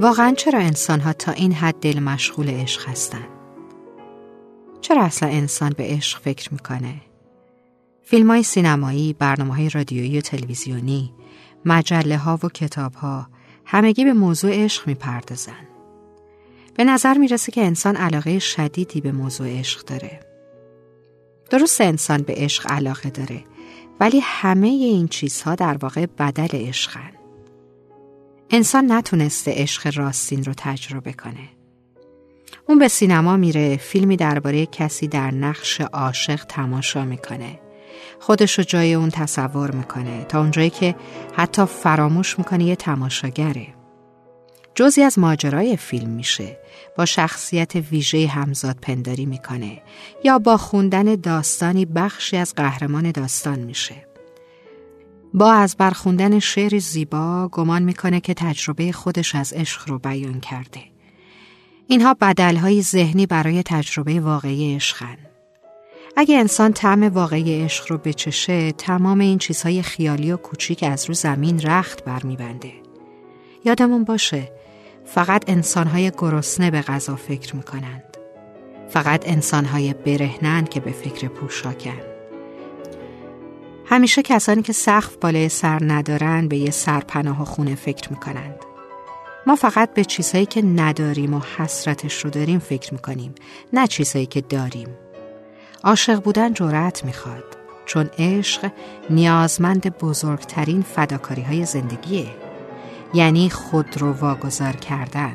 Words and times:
واقعا 0.00 0.34
چرا 0.36 0.58
انسان 0.58 1.00
ها 1.00 1.12
تا 1.12 1.32
این 1.32 1.52
حد 1.52 1.74
دل 1.80 1.98
مشغول 1.98 2.50
عشق 2.50 2.88
هستند؟ 2.88 3.28
چرا 4.80 5.02
اصلا 5.02 5.28
انسان 5.28 5.74
به 5.76 5.84
عشق 5.84 6.20
فکر 6.20 6.52
می‌کنه؟ 6.52 6.94
فیلم 8.02 8.30
های 8.30 8.42
سینمایی، 8.42 9.12
برنامه 9.12 9.54
های 9.54 9.68
رادیویی 9.68 10.18
و 10.18 10.20
تلویزیونی، 10.20 11.12
مجله 11.64 12.16
ها 12.16 12.38
و 12.42 12.48
کتاب 12.48 12.94
ها 12.94 13.28
همگی 13.64 14.04
به 14.04 14.12
موضوع 14.12 14.64
عشق 14.64 14.86
می‌پردازن. 14.86 15.66
به 16.74 16.84
نظر 16.84 17.14
می‌رسه 17.18 17.52
که 17.52 17.64
انسان 17.64 17.96
علاقه 17.96 18.38
شدیدی 18.38 19.00
به 19.00 19.12
موضوع 19.12 19.58
عشق 19.58 19.84
داره. 19.84 20.20
درست 21.50 21.80
انسان 21.80 22.22
به 22.22 22.34
عشق 22.36 22.72
علاقه 22.72 23.10
داره 23.10 23.44
ولی 24.00 24.20
همه 24.22 24.66
این 24.66 25.08
چیزها 25.08 25.54
در 25.54 25.76
واقع 25.76 26.06
بدل 26.06 26.48
عشقن. 26.52 27.15
انسان 28.50 28.92
نتونسته 28.92 29.52
عشق 29.54 29.98
راستین 29.98 30.44
رو 30.44 30.52
تجربه 30.56 31.12
کنه. 31.12 31.48
اون 32.68 32.78
به 32.78 32.88
سینما 32.88 33.36
میره 33.36 33.76
فیلمی 33.76 34.16
درباره 34.16 34.66
کسی 34.66 35.08
در 35.08 35.30
نقش 35.30 35.80
عاشق 35.80 36.44
تماشا 36.44 37.04
می‌کنه. 37.04 37.60
خودش 38.20 38.58
رو 38.58 38.64
جای 38.64 38.94
اون 38.94 39.10
تصور 39.10 39.70
می‌کنه 39.70 40.24
تا 40.24 40.40
اونجایی 40.40 40.70
که 40.70 40.94
حتی 41.36 41.64
فراموش 41.64 42.38
می‌کنه 42.38 42.64
یه 42.64 42.76
تماشاگره. 42.76 43.66
جزی 44.74 45.02
از 45.02 45.18
ماجرای 45.18 45.76
فیلم 45.76 46.10
میشه 46.10 46.58
با 46.96 47.04
شخصیت 47.04 47.76
ویژه 47.76 48.26
همزاد 48.26 48.76
پنداری 48.82 49.26
می‌کنه 49.26 49.82
یا 50.24 50.38
با 50.38 50.56
خوندن 50.56 51.14
داستانی 51.14 51.84
بخشی 51.84 52.36
از 52.36 52.54
قهرمان 52.54 53.10
داستان 53.10 53.58
میشه. 53.58 54.06
با 55.36 55.52
از 55.52 55.76
برخوندن 55.76 56.38
شعر 56.38 56.78
زیبا 56.78 57.48
گمان 57.52 57.82
می‌کنه 57.82 58.20
که 58.20 58.34
تجربه 58.34 58.92
خودش 58.92 59.34
از 59.34 59.52
عشق 59.52 59.88
رو 59.88 59.98
بیان 59.98 60.40
کرده. 60.40 60.80
اینها 61.86 62.16
بدلهای 62.20 62.82
ذهنی 62.82 63.26
برای 63.26 63.62
تجربه 63.62 64.20
واقعی 64.20 64.74
عشقن. 64.76 65.16
اگه 66.16 66.38
انسان 66.38 66.72
طعم 66.72 67.02
واقعی 67.02 67.64
عشق 67.64 67.92
رو 67.92 67.98
بچشه 67.98 68.72
تمام 68.72 69.20
این 69.20 69.38
چیزهای 69.38 69.82
خیالی 69.82 70.32
و 70.32 70.36
کوچیک 70.36 70.82
از 70.82 71.04
رو 71.04 71.14
زمین 71.14 71.60
رخت 71.60 72.04
برمیبنده. 72.04 72.72
یادمون 73.64 74.04
باشه 74.04 74.52
فقط 75.04 75.50
انسانهای 75.50 76.10
گرسنه 76.18 76.70
به 76.70 76.80
غذا 76.80 77.16
فکر 77.16 77.56
می‌کنند. 77.56 78.16
فقط 78.88 79.28
انسانهای 79.28 79.94
برهنن 79.94 80.64
که 80.64 80.80
به 80.80 80.92
فکر 80.92 81.28
پوشاکن. 81.28 82.15
همیشه 83.88 84.22
کسانی 84.22 84.62
که 84.62 84.72
سقف 84.72 85.16
بالای 85.16 85.48
سر 85.48 85.78
ندارن 85.82 86.48
به 86.48 86.56
یه 86.56 86.70
سرپناه 86.70 87.42
و 87.42 87.44
خونه 87.44 87.74
فکر 87.74 88.10
می‌کنند. 88.10 88.56
ما 89.46 89.56
فقط 89.56 89.94
به 89.94 90.04
چیزهایی 90.04 90.46
که 90.46 90.62
نداریم 90.62 91.34
و 91.34 91.40
حسرتش 91.56 92.24
رو 92.24 92.30
داریم 92.30 92.58
فکر 92.58 92.94
می‌کنیم 92.94 93.34
نه 93.72 93.86
چیزهایی 93.86 94.26
که 94.26 94.40
داریم. 94.40 94.88
عاشق 95.84 96.22
بودن 96.22 96.54
جرأت 96.54 97.04
می‌خواد 97.04 97.56
چون 97.84 98.10
عشق 98.18 98.70
نیازمند 99.10 99.98
بزرگترین 99.98 100.82
فداکاری 100.82 101.42
های 101.42 101.64
زندگیه 101.64 102.26
یعنی 103.14 103.50
خود 103.50 103.98
رو 103.98 104.12
واگذار 104.12 104.72
کردن 104.72 105.34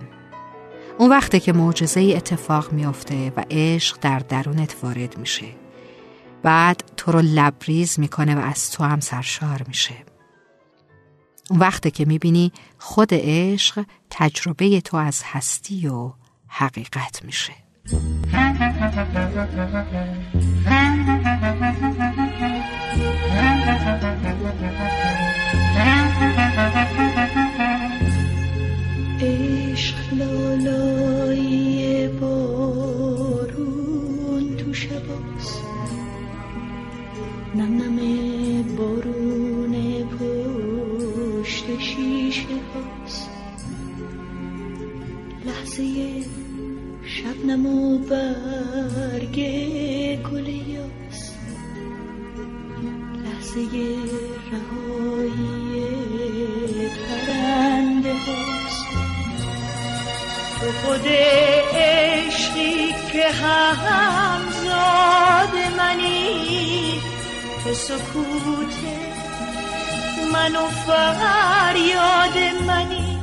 اون 0.97 1.09
وقته 1.09 1.39
که 1.39 1.53
معجزه 1.53 2.13
اتفاق 2.17 2.71
میافته 2.71 3.33
و 3.37 3.43
عشق 3.51 3.97
در 4.01 4.19
درونت 4.19 4.75
وارد 4.83 5.17
میشه 5.17 5.60
بعد 6.43 6.83
تو 6.97 7.11
رو 7.11 7.21
لبریز 7.21 7.99
می‌کنه 7.99 8.35
و 8.35 8.39
از 8.39 8.71
تو 8.71 8.83
هم 8.83 8.99
سرشار 8.99 9.63
میشه. 9.67 9.95
اون 11.49 11.59
وقته 11.59 11.91
که 11.91 12.05
می‌بینی 12.05 12.51
خود 12.77 13.09
عشق 13.11 13.85
تجربه 14.09 14.81
تو 14.81 14.97
از 14.97 15.21
هستی 15.25 15.87
و 15.87 16.13
حقیقت 16.47 17.25
میشه. 17.25 17.53
عشق 29.21 30.13
لالایی 30.13 31.10
پشت 41.41 41.79
شیشه 41.79 42.47
هاست 42.73 43.29
لحظه 45.45 45.83
شبنم 47.03 47.65
و 47.65 47.97
برگ 47.97 49.35
گل 50.31 50.47
یاس. 50.47 51.31
لحظه 53.23 53.59
رهایی 54.51 55.79
پرنده 57.07 58.13
هاست. 58.13 58.85
تو 60.59 60.71
خود 60.71 61.07
عشقی 61.73 62.87
که 63.11 63.27
همزاد 63.29 64.73
منی 65.77 67.01
به 67.65 67.73
سکوت 67.73 68.75
من 70.33 70.55
و 70.55 70.67
فریاد 70.67 72.37
منی. 72.67 73.17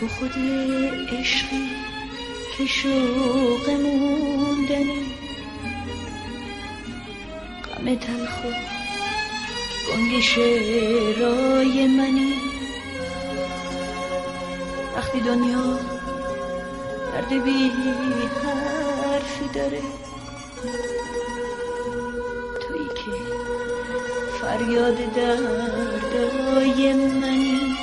تو 0.00 0.08
خود 0.08 0.34
عشقی 1.12 1.70
که 2.58 2.66
شوق 2.66 3.70
موندنی. 3.70 5.04
غم 7.64 7.94
تلخ 7.94 8.44
و 8.44 8.48
گنگ 9.88 10.20
شعرای 10.20 11.86
منی. 11.86 12.34
وقتی 15.06 15.20
دنیا 15.20 15.78
درد 17.12 17.44
بی 17.44 17.72
حرفی 18.42 19.48
داره 19.54 19.82
تویی 22.60 22.88
که 22.88 23.10
فریاد 24.40 24.96
دردای 25.14 26.92
منی. 26.92 27.76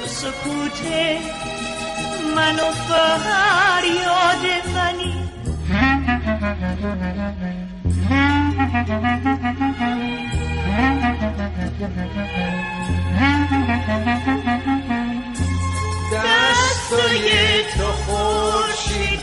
تو 0.00 0.06
سکوت 0.06 0.82
من 2.36 2.54
و 2.54 2.70
فریاد 2.88 4.44
منی. 4.74 5.23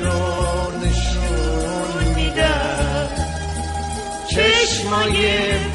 رو 0.04 0.72
نشون 0.78 2.04
میدن 2.16 3.10
چشمای 4.30 5.20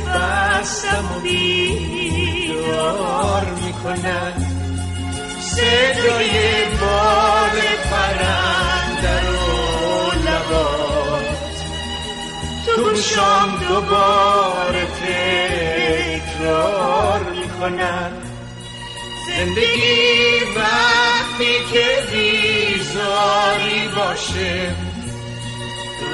بستم 0.06 1.06
و 1.16 1.20
بیدار 1.20 2.64
می‌کنن 3.64 4.32
صدای 5.40 6.30
بال 6.80 7.56
پرنده 7.90 9.16
رو 9.26 9.46
لبات 10.26 11.38
تو 12.66 12.72
گوشام 12.82 13.50
دوباره 13.68 14.84
تکرار 16.26 17.20
می‌کنن 17.22 18.12
زندگی 19.28 19.96
وقتی 20.56 21.54
که 21.72 21.86
باشه. 24.16 24.74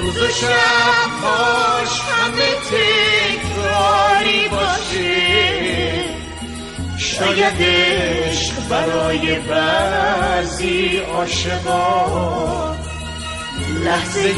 روز 0.00 0.16
و 0.22 0.28
شبهاش 0.28 2.00
همه 2.00 2.50
تکراری 2.70 4.48
باشه. 4.48 5.16
شاید 6.98 7.54
عشق 7.60 8.68
برای 8.68 9.38
بعضی 9.38 10.98
عاشقا 10.98 12.76
لحظه 13.84 14.32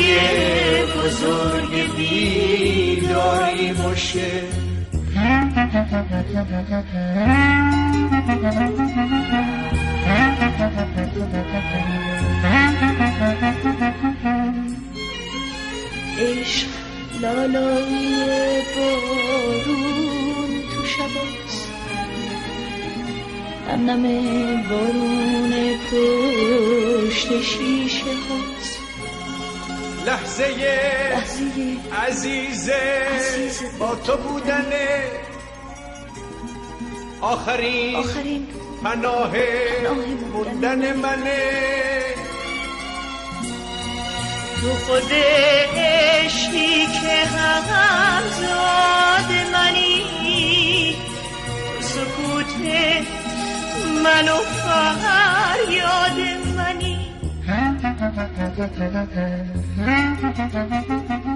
بزرگ 1.05 1.97
بیداری 1.97 3.73
باشه. 3.73 4.43
عشق 16.19 16.69
لالایی 17.21 18.63
بارون 18.77 20.63
تو 20.75 20.87
شباست 20.87 21.69
هم 23.69 23.91
نم 23.91 24.03
بارون 24.69 25.53
پشت 25.91 27.43
شیشه 27.43 28.05
هاست. 28.05 28.79
لحظه 30.07 30.45
عزیزه 32.07 32.83
با 33.79 33.95
تو 33.95 34.17
بودنه 34.17 35.03
آخرین, 37.21 37.97
آخرین 37.97 38.47
پناه 38.85 39.33
موندن 40.33 40.97
منه. 40.97 41.94
تو 44.65 44.71
خود 44.71 45.13
عشقی 45.77 46.87
که 46.87 47.29
زاد 48.41 49.31
منی. 49.53 50.95
سکوت 51.81 52.53
منو 54.05 54.37
فریاد 54.63 56.19
منی. 56.57 56.99